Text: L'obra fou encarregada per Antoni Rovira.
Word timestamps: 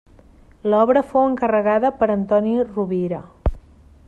L'obra 0.73 1.03
fou 1.11 1.27
encarregada 1.33 1.93
per 2.01 2.09
Antoni 2.17 2.57
Rovira. 2.73 3.25